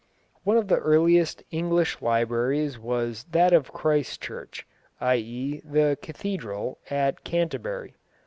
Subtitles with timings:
[0.43, 4.65] One of the earliest English libraries was that of Christ Church,
[4.99, 5.61] i.e.
[5.63, 7.93] the Cathedral, at Canterbury.